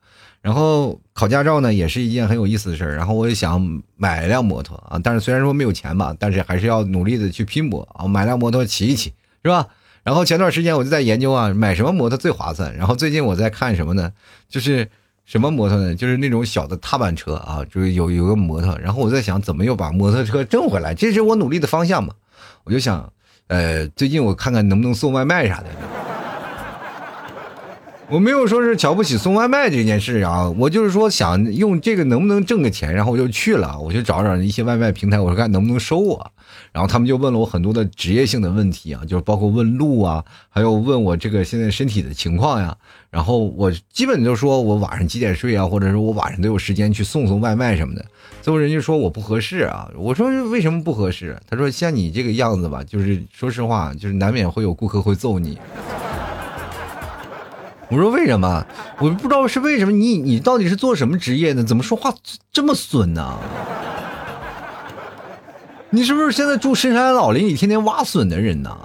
[0.42, 2.96] 然后考驾照呢也是一件很有意思的事儿。
[2.96, 9.66] 然后我也想买一辆摩托啊，但是虽然说没有钱吧，但是还是要努力的去拼搏啊，买辆摩托骑一骑是吧？
[10.03, 12.76] 然后前段时间我就在研究啊，买什么摩托最划算。
[12.76, 14.12] 然后最近我在看什么呢？
[14.48, 14.88] 就是。
[15.26, 15.94] 什么摩托呢？
[15.94, 22.12] 就是那种小的踏板车啊，就是有有个摩托，然后我在想怎么又把摩托车挣回来，这是我努力的方向嘛。
[22.64, 23.12] 我就想，
[23.46, 25.66] 呃，最近我看看能不能送外卖啥的。
[28.11, 36.33] 我没有说是瞧不起送外卖这件事啊，我就是说想用这个能不能挣个钱，然后我就去了，我就找找一些外卖平台，我说看能不能收我。
[36.73, 42.77] 然后他们就问了我很多的职业性的问题啊，就是包括问路啊，还有问我这个现在身体的情况呀。
[43.11, 48.05] 然后我基本就说我晚上几点睡啊，或者是我晚上都有时间去送送外卖什么的。
[48.42, 51.38] 最后人家说我不合适啊，我说为什么不合适？
[51.49, 55.57] 他说像你这个样子吧，就是说实话，就是难免会有顾客会揍你。
[57.90, 58.64] 我说为什么？
[59.00, 59.90] 我不知道是为什么。
[59.90, 61.64] 你你到底是做什么职业的？
[61.64, 62.14] 怎么说话
[62.53, 63.37] 这么损呢？
[65.90, 68.79] 你是不是现在住深山老林里天天挖笋的人呢？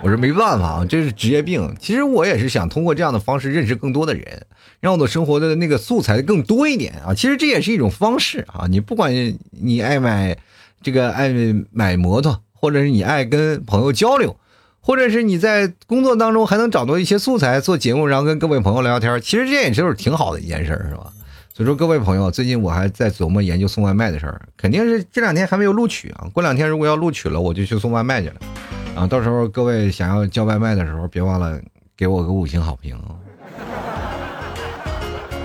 [0.00, 1.74] 我说没办法啊，这是职业病。
[1.80, 4.46] 其实我也是想通过这样的方式认识更多的人，
[4.78, 7.12] 让我的生活的那个素材更多一点啊。
[7.14, 8.66] 其实这也是一种方式啊。
[8.68, 9.12] 你不管
[9.50, 10.36] 你爱买
[10.82, 11.32] 这个爱
[11.72, 14.36] 买摩托，或者是你爱跟朋友交流。
[14.86, 21.10] 或者是你在工作当中还能找到一些素材做节目，然后跟各位朋友聊聊天，其实这也就是挺好的一件事儿，是吧？
[21.54, 26.28] 所以说各位朋友，最近我还在琢磨研究送外卖的事儿，肯定是这两天还没有录取啊。
[26.34, 28.34] 过两天如果要录取了，我就去送外卖去了。
[28.94, 31.58] 啊，到时候各位想要叫外卖的时候，别忘了
[31.96, 32.94] 给我个五星好评。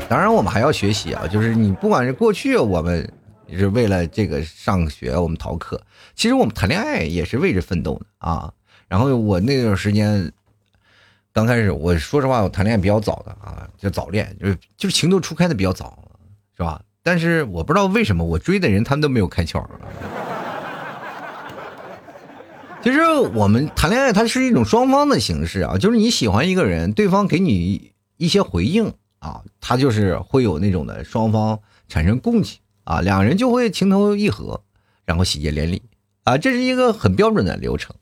[0.09, 3.09] 当然，我们还要学习啊，就是你不管是过去我们
[3.57, 5.81] 是为了这个上学，我们逃课，
[6.13, 8.51] 其实我们谈恋爱也是为着奋斗的啊。
[8.89, 10.29] 然后我那段时间，
[11.31, 15.97] 刚开始我说实话，我谈恋爱比较早的啊，就早恋，就是就是情窦初开的比较早，
[16.57, 16.81] 是吧？
[17.03, 19.65] 但是我不知道为什么我追的人他们都没有开窍。
[22.81, 23.01] 其实
[23.33, 34.61] 我们谈恋爱它是一种双方的形式啊，就是你喜欢一个人，对方给你一些回应啊，他就是会有那种的双方产生共情啊，两人就会情投意合，
[35.05, 35.83] 然后喜结连理
[36.23, 37.95] 啊，这是一个很标准的流程。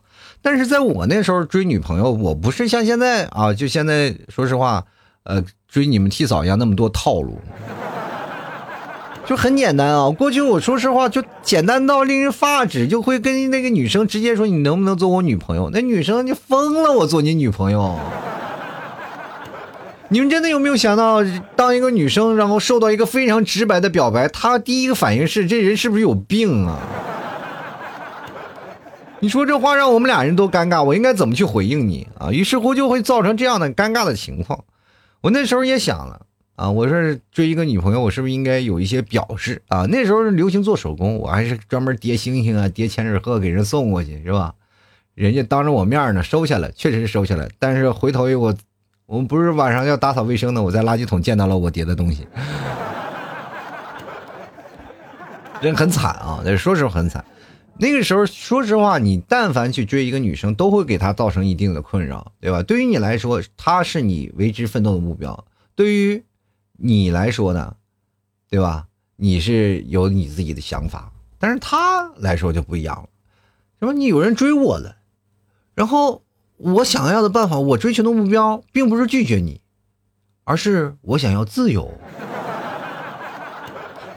[0.50, 4.82] 但是在我那时候追女朋友，我不是像现在啊，就现在说实话，
[5.24, 7.38] 呃，追你们替嫂一样那么多套路，
[9.26, 10.08] 就很简单啊。
[10.08, 15.68] 过去我说实话就简单到令人发指，就会跟那个女生直接说你能不能做我女朋友？
[15.70, 17.98] 那女生就疯了，我做你女朋友。
[20.08, 21.22] 你们真的有没有想到，
[21.56, 26.78] 当一个女生然后受到一个非常直白的表白，她第一个反应是这人是不是有病啊？
[29.20, 32.30] 你说这话让我们俩人都尴尬，我应该怎么去回应你啊？
[32.30, 34.64] 于是乎就会造成这样的尴尬的情况。
[35.20, 36.20] 我那时候也想了
[36.54, 39.86] 啊，我说追一个女朋友，我是不是应该有一些表示啊？
[39.86, 44.54] 那时候流行做手工，我还是专门叠星星啊，叠千纸鹤给人送过去，是吧？
[45.14, 47.48] 人家当着我面呢收下了，确实是收下了。
[47.58, 48.54] 但是回头我，
[49.06, 52.24] 我们不是晚上要打扫卫生呢，我在垃圾桶见到了我叠的东西，
[55.60, 57.24] 人很惨啊，说实话很惨。
[57.80, 62.62] 那个时候，说实话，你但凡去追一个女生，都会给她造成一定的困扰，对吧？
[62.62, 65.44] 对于你来说，她是你为之奋斗的目标；
[65.76, 66.24] 对于
[66.72, 67.76] 你来说呢，
[68.50, 68.86] 对吧？
[69.16, 73.08] 你是有你自己的想法，但是她来说就不一样了。
[73.80, 73.92] 什么？
[73.92, 74.96] 你有人追我了，
[75.74, 76.24] 然后
[76.56, 79.60] 我想要的办法，我追求的目标，并不是拒绝你，
[80.42, 81.92] 而是我想要自由。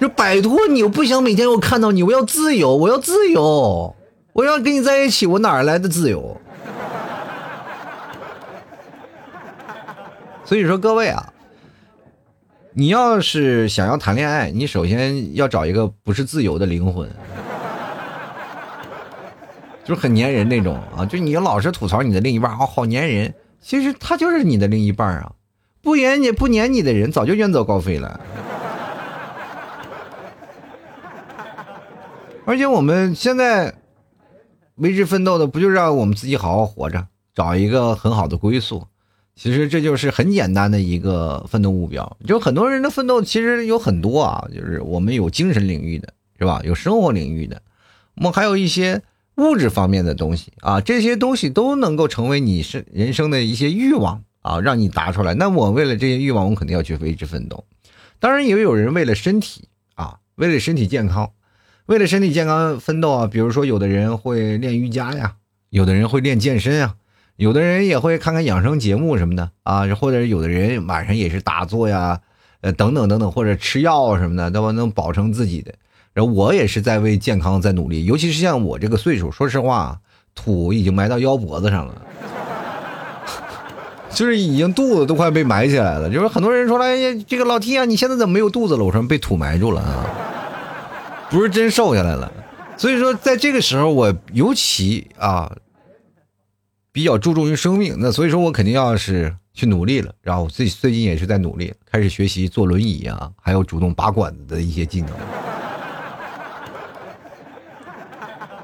[0.01, 3.95] 就摆脱你，我不想每天我看到你，我要自由，我要自由，
[4.33, 6.41] 我要跟你在一起，我哪来的自由？
[10.43, 11.31] 所以说，各位啊，
[12.73, 17.07] 你要是想要谈恋爱，你首先要找一个不是自由的灵魂，
[19.83, 25.33] 就是很粘人那种啊，就你老是吐槽你的另一半啊，好粘人，其实他就是你的另一半啊，
[25.83, 28.19] 不粘你不粘你的人早就远走高飞了。
[32.45, 33.73] 而且我们现在
[34.75, 38.87] 为之奋斗的，不就让我们自己好好活着，找一个很好的归宿？
[39.35, 42.17] 其实这就是很简单的一个奋斗目标。
[42.25, 46.61] 就很多人的奋斗其实有很多啊，就是我们有精神领域的，是吧？
[46.65, 47.61] 有生活领域的，
[48.15, 49.01] 我们还有一些
[49.35, 55.35] 物质方面的东西啊，这些东西都能够成为你是人生的一些欲望啊，让你达出来。
[55.35, 57.63] 那我为了这些欲望，我肯定要去为之奋斗。
[58.19, 61.31] 当然，也有人为了身体啊，为了身体健康。
[61.87, 65.33] 为了身体健康奋斗啊，比如说有的人会练瑜伽呀，
[65.69, 66.95] 有的人会练健身啊，
[67.35, 72.21] 有的人也会看看养生节目什么的啊，或者有的人晚上也是打坐呀，
[72.61, 75.73] 呃等等等等，或者吃药什么的，都能保证自己的。
[76.13, 79.99] 然后我也是在为健康在努力，尤其是像我这个岁数，说实话，
[80.35, 82.01] 土已经埋到腰脖子上了，
[84.11, 86.09] 就是已经肚子都快被埋起来了。
[86.09, 88.83] 就是很多人说了，哎呀，这个老 T 啊，你现在怎么没有肚子了？
[88.83, 90.05] 我说被土埋住了啊。
[91.31, 92.29] 不是真瘦下来了，
[92.75, 95.49] 所以说在这个时候，我尤其啊，
[96.91, 100.13] 比较注重于生命，那所以说我肯定要是去努力了。
[100.21, 105.09] 然后最最近也是在努力，开始学习坐轮椅啊，还有主动拔管子的一些技能。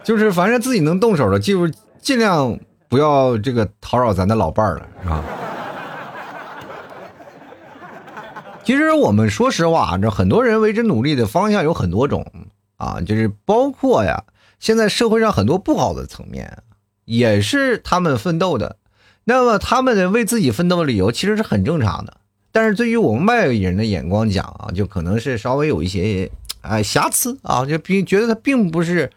[0.03, 1.69] 就是反正自己能动手的，就
[2.01, 5.23] 尽量不要这个叨扰咱的老伴儿了，是吧？
[8.65, 12.29] 其实我们说实话，这很多人为之努力的方向有很多种
[12.77, 14.23] 啊，就是包括呀，
[14.59, 16.63] 现在社会上很多不好的层面。
[17.05, 18.75] 也是他们奋斗的，
[19.23, 22.17] 那么他们的为自己奋斗的理由其实是很正常的，
[22.51, 29.09] 但是对于我们外人的眼光讲啊，就可能是稍微有一些哎瑕疵啊，就并觉得他并不是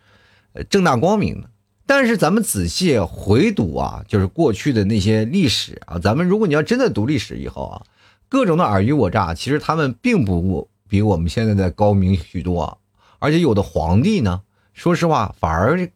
[0.68, 1.50] 正大光明的。
[1.84, 7.82] 但是咱们仔细回读啊，就是过去的那些历史啊，咱们如果你要真的读历史以后啊，
[8.28, 12.78] 各种的尔虞我诈，其实他们并不比我们现在的高明许多，
[13.20, 14.42] 而且有的皇帝呢，
[14.74, 15.88] 说实话反而。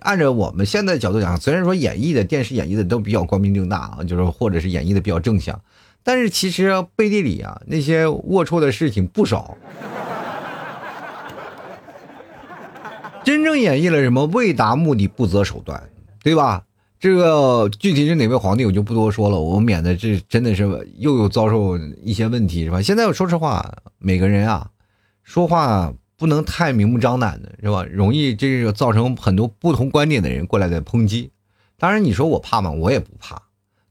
[0.00, 5.58] 按照我们现在角度讲，虽然说演绎的电视演绎的都比较光明正大啊，就是或者是演绎的比较正向，
[6.02, 9.56] 但是其实背地里啊那些龌龊的事情不少。
[13.24, 15.82] 真正演绎了什么为达目的不择手段，
[16.22, 16.64] 对吧？
[17.00, 22.82] 这个具体是哪位皇帝我就不多说了，我免得这真的是又有遭受一些问题，是吧？
[22.82, 24.68] 现在说实话，每个人啊
[25.24, 25.94] 说话。
[26.18, 27.84] 不能太明目张胆的是吧？
[27.84, 31.30] 容易这个造成很多不同观点的人过来的抨击。
[31.78, 32.72] 当然，你说我怕吗？
[32.72, 33.40] 我也不怕。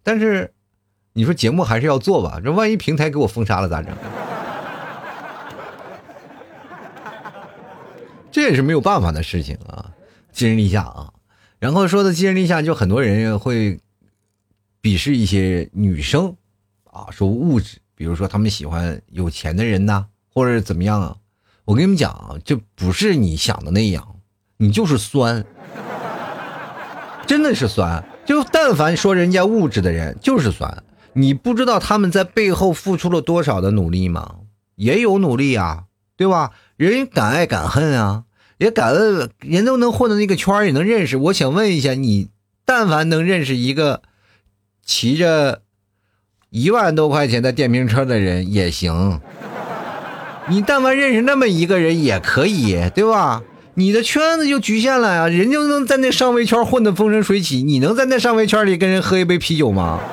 [0.04, 0.54] 但是，
[1.14, 2.42] 你说节目还是要做吧？
[2.44, 3.96] 这万一平台给我封杀了咋整？
[8.30, 9.94] 这也是没有办法的事情啊！
[10.34, 11.14] 寄人篱下啊！
[11.60, 13.80] 然后说的寄人篱下，就很多人会
[14.82, 16.36] 鄙视一些女生
[16.84, 21.16] 啊，说物质，比如说他们喜欢有钱的人呐，或者怎么样啊。
[21.68, 24.16] 我跟你们讲啊，这不是你想的那样，
[24.56, 25.46] 你就是酸，
[27.26, 28.08] 真的是酸。
[28.26, 34.36] 就但凡说人家物质的人就是酸，你不知道他们在背后付出了多少的努力吗？
[34.76, 35.84] 也有努力啊，
[36.16, 36.54] 对吧？
[36.78, 38.24] 人敢爱敢恨啊，
[38.60, 41.18] 也敢问，人都能混到那个圈也能认识。
[41.18, 42.30] 我想问一下，你
[42.64, 44.04] 但凡能认识一个
[44.86, 45.64] 骑着
[46.50, 49.20] 一万多块钱的电瓶车的人也行。
[50.50, 53.44] 你但凡认识那么一个人也可以，对吧？
[53.74, 60.00] 你的圈子就局限了呀，人就能在那上位圈混得风生水起，你能在那上位圈里跟人喝一杯啤酒吗？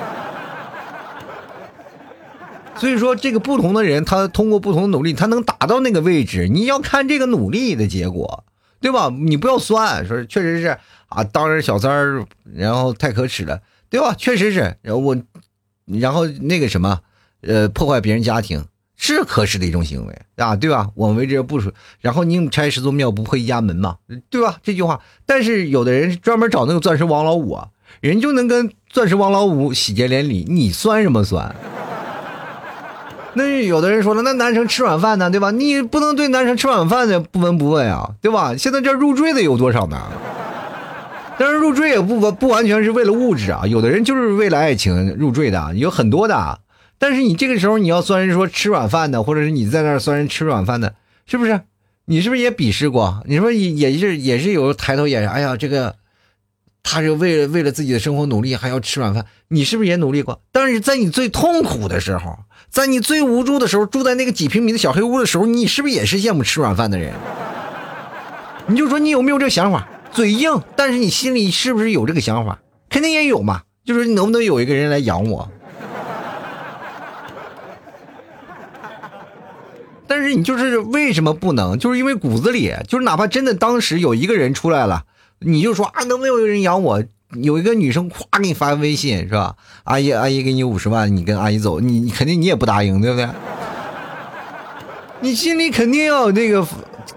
[2.77, 8.43] 所以说，这个不同的人，他通过不同的努力，他能达到那个位置，你要看这个努力的结果，
[8.81, 9.11] 对吧？
[9.17, 14.13] 你不要酸，说确实是啊，当着小三儿，然后太可耻了，对吧？
[14.15, 15.17] 确实是，然后我，
[15.85, 16.99] 然后那个什么，
[17.41, 18.65] 呃，破坏别人家庭。
[18.97, 20.89] 是可耻的一种行为啊，对吧？
[20.95, 23.97] 我们为这不说，然后宁拆十座庙，不破一家门嘛，
[24.29, 24.57] 对吧？
[24.63, 27.67] 这句话，但是有的人专门找那个钻石王老五啊，
[28.01, 31.55] 人就能跟钻石王老五喜结连理，你酸什么酸？
[33.33, 35.51] 那有的人说了，那男生吃软饭呢，对吧？
[35.51, 38.55] 你不能对男生吃软饭的不闻不问啊，对吧？
[38.55, 40.01] 现在这入赘的有多少呢？
[41.37, 46.59] 但是入赘也不不完全是为了物质啊，有的人就是为了爱情入赘的，有很多的。
[47.07, 50.95] 但是你这个时候你要算人说吃软饭的，或者是你在那儿算人吃软饭的，
[51.27, 51.61] 是不是？
[52.05, 53.21] 你是不是也鄙视过？
[53.27, 55.97] 你说也也是也是有抬头眼，哎呀，这个
[56.81, 60.41] 他是为了为了自己的生活努力，还要吃软饭，你是不是也努力过？
[60.51, 62.39] 但是在你最痛苦的时候，
[62.71, 67.13] 在你最无助的时候，住在那个几平米的小黑屋的时候，你是不是也是羡慕吃软饭的人？
[68.65, 69.87] 你就说你有没有这个想法？
[70.11, 72.61] 嘴硬，但是你心里是不是有这个想法？
[72.89, 73.61] 肯定也有嘛。
[73.85, 75.51] 就是能不能有一个人来养我？
[80.07, 81.77] 但是你就是为什么不能？
[81.77, 85.05] 就是因为骨子里，就是哪怕真的当时有一个人出来了，
[85.39, 87.03] 你就说啊，能不能有人养我？
[87.41, 89.55] 有一个女生咵给你发微信是吧？
[89.83, 93.27] 阿姨，阿姨给你五十万，你跟阿姨走，你你肯定你也不答应，对不对？
[95.21, 96.61] 你心里肯定要那个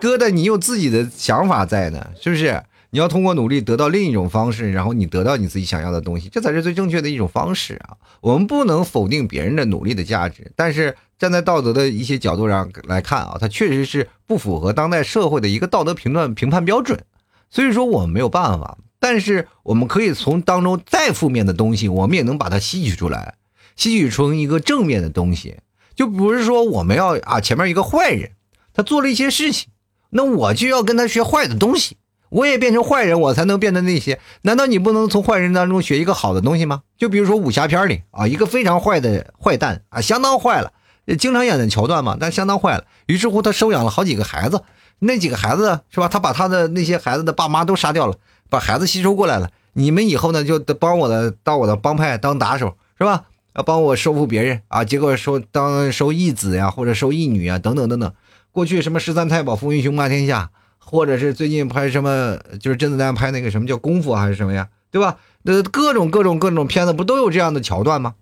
[0.01, 2.63] 疙瘩，你有自己的想法在呢，是不是？
[2.91, 7.93] 你要通过努力得到另一种方式，然后你得到你自己想要的东西，这才是最正确的一种方式啊！
[8.23, 17.05] 我们不能否定别人的努力的价值，但是站在道德的一些角度上来看啊，它确实是不符合当代社会的一个道德评断评判标准。
[17.51, 23.35] 所以说我们没有办法，但是我们可以从当中再负面的东西，我们也能把它吸取出来，
[23.75, 25.57] 吸取成一个正面的东西。
[25.97, 28.31] 就不是说我们要啊，前面一个坏人，
[28.73, 29.71] 他做了一些事情，
[30.11, 31.97] 那我就要跟他学坏的东西。
[32.31, 34.21] 我也变成坏人，我才能变得那些？
[34.43, 36.83] 难道你不能从坏人当中学一个好的东西吗？
[36.99, 40.73] 就比如说武侠片里啊，一个非常坏的坏蛋啊，相当坏了，
[41.17, 42.85] 经常演的桥段嘛，但相当坏了。
[43.07, 44.63] 于是乎，他收养了好几个孩子，
[44.99, 46.09] 那几个孩子是吧？
[46.09, 48.17] 他把他的那些孩子的爸妈都杀掉了，
[48.51, 49.51] 把孩子吸收过来了。
[49.73, 53.25] 你们以后呢就帮我的到我的帮派当打手，是吧？
[53.55, 58.13] 要帮我收服别人啊，结果收当收义子呀，或者收义女啊，等等等等。
[58.53, 65.17] 过去什么十三太保、风云雄霸天下，或者是最近拍什么，就是甄子丹拍那个什么叫功夫还是什么呀，对吧？
[65.43, 68.15] 那各种各种各种片子不都有这样的桥段吗？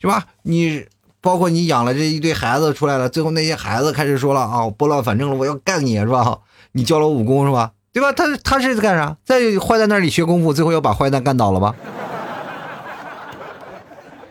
[0.00, 0.26] 是吧？
[0.42, 0.86] 你
[1.28, 6.38] 包括你养了这一堆孩子出来了，最后那些孩子开始说了啊，拨乱反正了，我要干你是吧？
[6.72, 7.72] 你教了我武功是吧？
[7.92, 8.10] 对吧？
[8.12, 9.14] 他他是干啥？
[9.26, 11.74] 在坏蛋那里学功夫，最后要把坏蛋干倒了吧？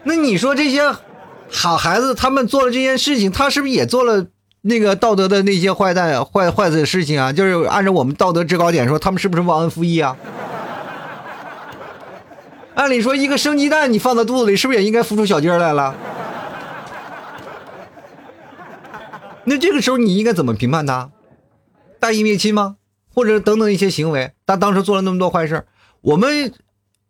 [0.06, 0.92] 那你说这些
[1.52, 4.26] 好孩子，他们做了这件事情，他是不是也做了
[4.62, 7.32] 那个道德的那些坏蛋坏坏的事情啊？
[7.32, 10.18] 就是按照我们道德制高点说，他们是不是忘恩负义啊？
[12.74, 15.94] 按理说，一个生鸡蛋你放在肚子里，是不是也应该孵出小鸡来了？
[19.50, 21.10] 那这个时候你应该怎么评判他？
[22.02, 22.76] 大义灭亲吗？
[23.14, 24.34] 或者等等一些行为？
[24.46, 25.66] 他当时做了那么多坏事，
[26.02, 26.54] 我们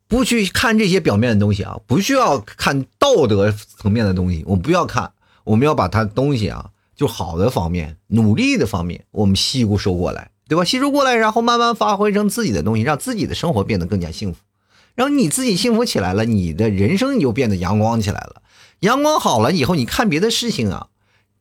[0.07, 5.13] 不去看这些表面的东西啊，不需要看道德层面的东西，我们不要看，
[5.45, 10.63] 我们要把他东西啊，就好的方面、努力的方面，我们吸收过来，对吧？
[10.63, 14.41] 吸收过来，然后慢慢发挥成自己的东西，让自己的生活变得更加幸福。
[14.93, 18.43] 然后你自己幸福起来了，你的人生就变得阳光起来了。
[18.81, 20.87] 阳光好了以后，你看别的事情啊，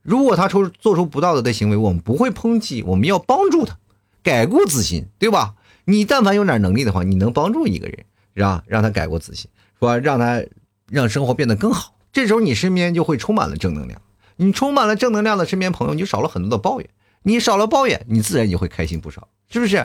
[0.07, 3.76] 如果他出做出不道德的行为，我们不会抨击，我们要帮助他
[4.22, 5.54] 改过自新，对吧？
[5.84, 8.04] 你但凡有点能力的话，你能帮助一个人，
[8.36, 8.62] 是吧？
[8.66, 9.50] 让他改过自新，
[9.80, 10.42] 说让他
[10.88, 11.96] 让生活变得更好。
[12.12, 14.00] 这时候你身边就会充满了正能量，
[14.36, 16.88] 你充满了正能量的身边朋友，你就少了很多的抱怨，
[17.22, 19.84] 你少了抱怨，你自然就会开心不少，是不是？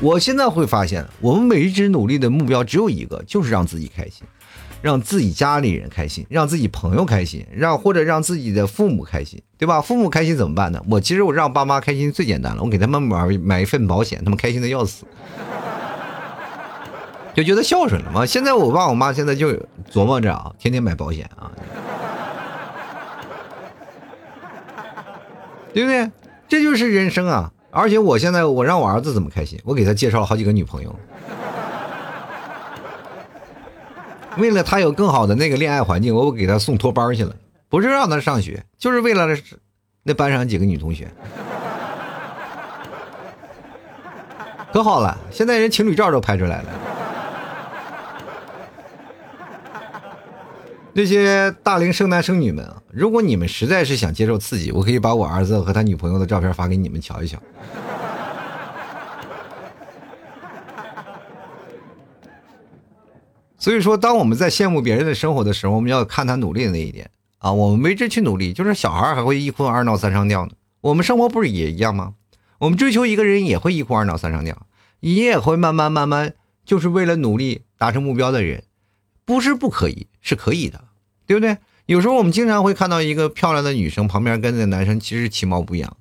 [0.00, 4.26] 我现在会发现，我们每一只努力的目标只有一个，就是让自己开心，
[4.82, 9.80] 让自己家里人开心，让自己朋友开心，让或者让自己的父母开心，对吧？
[9.80, 10.82] 父母开心怎么办呢？
[10.90, 15.04] 我其实我让爸妈开心最简单了，我给他们买买一份保险，他们开心的要死，
[17.32, 18.26] 就觉得孝顺了嘛。
[18.26, 19.52] 现在我爸我妈现在就
[19.90, 21.50] 琢磨着啊，天天买保险啊，
[25.72, 26.10] 对不对？
[26.48, 27.52] 这就是人生啊。
[27.70, 29.58] 而且我现在我让我儿子怎么开心？
[29.64, 30.94] 我给他介绍了好几个女朋友，
[34.38, 37.34] 为了他有更好的那个恋爱环境，我给他送托班去了，
[37.68, 39.26] 不是让他上学，就是为了
[40.02, 41.08] 那班上几个女同学，
[44.72, 46.68] 可好了，现在人情侣照都拍出来了。
[50.94, 57.38] 那些大龄剩男剩女们啊，如果你们实在是想接受刺激，我可以把我儿子和他女朋友的照片发给你们瞧一瞧。
[63.62, 67.08] 所以说，当我们在羡慕别人的生活的时候，我们要看他努力的那一点
[67.38, 67.52] 啊。
[67.52, 70.50] 我们为之去努力，就是小孩还会一哭二闹三上吊呢。
[70.80, 72.14] 我们生活不是也一样吗？
[72.58, 74.66] 我们追求一个人也会一哭二闹三上吊，
[74.98, 76.34] 你也会慢慢慢慢，
[76.64, 78.64] 就是为了努力达成目标的人。
[79.24, 80.82] 不是不可以，是可以的，
[81.28, 81.58] 对不对？
[81.86, 85.96] 有时候我们经常会看到一个漂亮的女生旁边跟着男生，其实其貌不扬，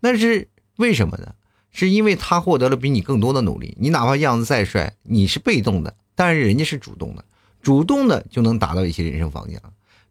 [0.00, 0.48] 那是
[0.78, 1.34] 为什么呢？
[1.70, 3.76] 是因为他获得了比你更多的努力。
[3.78, 7.24] 你哪怕样子再帅，你是被动的，但是人家是主动的，
[7.62, 9.60] 主动的就能达到一些人生方向。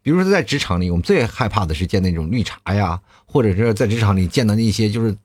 [0.02, 5.16] 比如说在职场里，我们最害怕的是见那种绿茶呀，或者是在职场里见到那些就是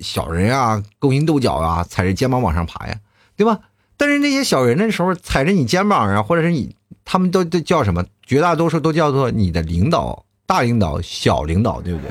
[0.00, 2.98] 小人啊，勾心斗角啊，踩着肩膀往上爬呀，
[3.36, 3.60] 对吧？
[3.96, 6.76] 但是那些小人的时候踩着你肩膀啊，或者是你。
[7.10, 8.04] 他们都都叫什么？
[8.26, 12.10] 绝大多数都叫做你的领导、大领导、小领导，对不对？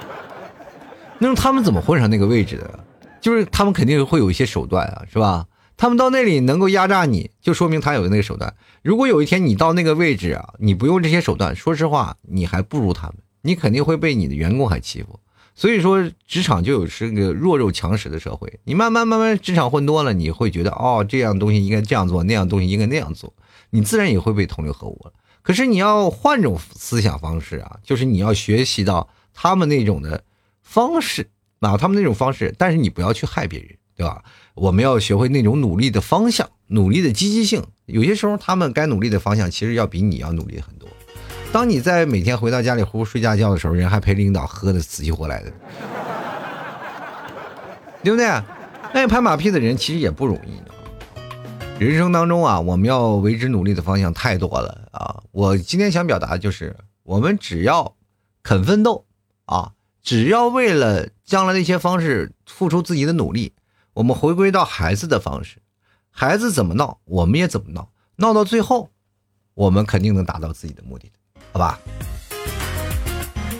[1.20, 2.80] 那他们怎么混上那个位置的？
[3.20, 5.44] 就是他们肯定会有一些手段啊，是吧？
[5.82, 8.54] 他们到那里能够压榨你，就说明他有那个手段。
[8.82, 15.18] 如果有一天你到那个位置啊，你不用这些手段，说实话，你还不如他们，你肯定会被你的员工还欺负。
[15.56, 18.60] 所以说，职场就有是个弱肉强食的社会。
[18.62, 23.34] 你慢慢慢慢职场混多了，你会觉得哦，这样东西应该这样做，那样东西应该那样做。
[23.70, 25.12] 你自然也会被同流合污了。
[25.42, 30.22] 可是你要换种思想方式啊，就是你要学习到他们那种的
[30.62, 31.28] 方式
[31.58, 34.22] 啊，他们那种方式，但是你不要去害别人，对吧？
[34.54, 37.64] 我们要学会那种努力的方向，努力的积极性。
[37.86, 40.88] 有些时候他们该努力的方向，其实要比你要努力很多。
[41.52, 45.52] 当你在每天回到家里呼呼睡大觉的时候，人还陪领导喝的死去活来的，
[48.02, 48.26] 对不对？
[48.92, 50.60] 爱拍马屁的人其实也不容易。
[51.82, 55.22] 人生当中啊，我们要为之努力的方向太多了啊！
[55.32, 57.96] 我今天想表达的就是，我们只要
[58.42, 59.04] 肯奋斗
[59.46, 59.72] 啊，
[60.02, 63.52] 只要为了将来的一些方式付出自己的努力，
[63.94, 65.58] 我们回归到孩子的方式，
[66.10, 68.88] 孩子怎么闹，我们也怎么闹，闹到最后，
[69.52, 71.12] 我们肯定能达到自己的目的，
[71.52, 71.78] 好吧？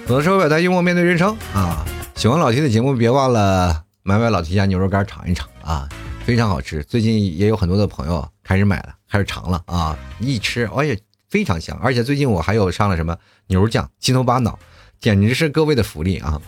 [0.08, 1.84] 有的时候表达幽默面对人生啊！
[2.14, 5.86] 喜欢老 T 的节目，别忘了买买老 T 家牛肉干尝一尝啊！
[6.24, 6.82] 非常好吃。
[6.84, 9.98] 最近也有很多的朋友开始买了，开始尝了啊！
[10.18, 10.96] 一吃，哎呀，
[11.28, 11.78] 非常香。
[11.82, 13.14] 而且最近我还有上了什么
[13.48, 14.58] 牛肉酱、鸡头巴脑，
[14.98, 16.40] 简直是各位的福利啊！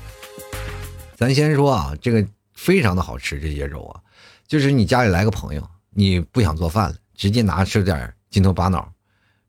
[1.17, 4.01] 咱先说啊，这个非常的好吃，这些肉啊，
[4.47, 8.93] 就是你家里来个朋友，你不想做饭了，直接拿吃点筋头巴脑，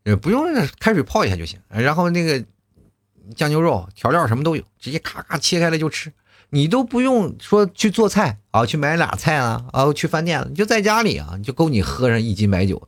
[0.03, 0.45] 呃，不用
[0.80, 1.60] 开水泡一下就行。
[1.70, 2.43] 然后那个
[3.36, 6.12] 酱牛肉调料什么都有，直接咔咔切开了就吃。
[6.51, 12.88] 你都不用说去做菜啊，去买俩菜啊，啊，去饭店了，你就在家里啊，就够你喝上一斤白酒。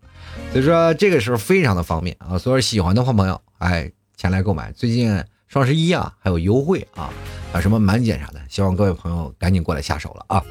[0.52, 4.72] 所以说这个时候非常的方便啊，所以喜欢的话朋友，哎，前来购买。
[4.72, 7.10] 最近双十一啊，还有优惠啊，
[7.54, 10.44] 啊什么满减啥的，希望各位朋友赶紧过来下手了啊。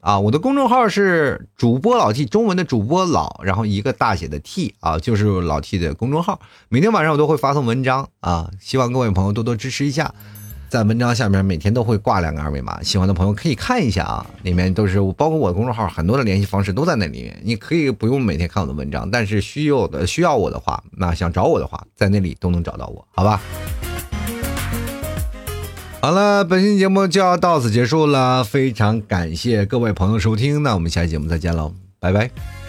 [0.00, 6.40] 啊，我的公众号是主播老 T，中文的主播老，然后一个大写的 T 啊，就是老 T 的公众号。
[6.70, 10.14] 每天晚上我都会发送文章啊，希望各位朋友多多支持一下。
[10.74, 17.40] 在文章下面每天都会挂两个二维码，喜欢的朋友可以看一下啊，里面都是包括我的公众号，很多的联系方式都在那里面。
[17.44, 23.40] 你可以不用每天看我的文章，但是需要的需要我的话，那想找我的话，在那里都能找到我，好吧？
[26.00, 32.63] 好了，本期节目就要到此结束了，非常感谢各位朋友收听，那我们下期节目再见喽，拜拜。